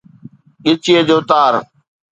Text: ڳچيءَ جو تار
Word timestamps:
ڳچيءَ 0.63 0.99
جو 1.07 1.17
تار 1.29 1.53